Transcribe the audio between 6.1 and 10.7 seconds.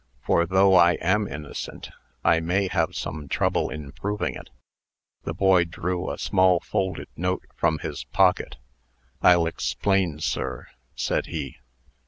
small folded note from his pocket. "I'll explain, sir,"